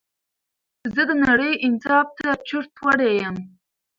زه 0.93 1.01
د 1.09 1.11
نړۍ 1.25 1.53
انصاف 1.65 2.07
ته 2.19 2.27
چورت 2.47 2.71
وړى 2.85 3.09
يمه 3.21 3.43